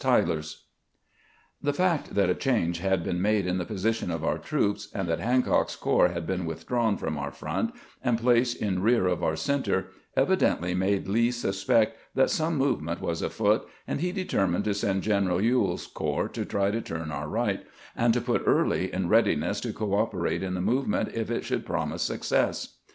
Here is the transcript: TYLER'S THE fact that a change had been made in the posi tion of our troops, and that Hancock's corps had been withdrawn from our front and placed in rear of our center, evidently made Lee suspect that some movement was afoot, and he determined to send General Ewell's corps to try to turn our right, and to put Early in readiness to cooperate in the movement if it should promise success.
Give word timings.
TYLER'S 0.03 0.63
THE 1.61 1.73
fact 1.73 2.15
that 2.15 2.27
a 2.27 2.33
change 2.33 2.79
had 2.79 3.03
been 3.03 3.21
made 3.21 3.45
in 3.45 3.59
the 3.59 3.67
posi 3.67 3.93
tion 3.93 4.09
of 4.09 4.23
our 4.25 4.39
troops, 4.39 4.89
and 4.95 5.07
that 5.07 5.19
Hancock's 5.19 5.75
corps 5.75 6.07
had 6.09 6.25
been 6.25 6.47
withdrawn 6.47 6.97
from 6.97 7.19
our 7.19 7.29
front 7.31 7.71
and 8.03 8.17
placed 8.17 8.59
in 8.59 8.81
rear 8.81 9.05
of 9.05 9.21
our 9.21 9.35
center, 9.35 9.91
evidently 10.17 10.73
made 10.73 11.07
Lee 11.07 11.29
suspect 11.29 11.97
that 12.15 12.31
some 12.31 12.55
movement 12.57 12.99
was 12.99 13.21
afoot, 13.21 13.61
and 13.87 14.01
he 14.01 14.11
determined 14.11 14.63
to 14.65 14.73
send 14.73 15.03
General 15.03 15.39
Ewell's 15.39 15.85
corps 15.85 16.29
to 16.29 16.45
try 16.45 16.71
to 16.71 16.81
turn 16.81 17.11
our 17.11 17.27
right, 17.29 17.63
and 17.95 18.11
to 18.15 18.21
put 18.21 18.41
Early 18.43 18.91
in 18.91 19.07
readiness 19.07 19.61
to 19.61 19.71
cooperate 19.71 20.41
in 20.41 20.55
the 20.55 20.61
movement 20.61 21.09
if 21.13 21.29
it 21.29 21.45
should 21.45 21.63
promise 21.63 22.01
success. 22.01 22.79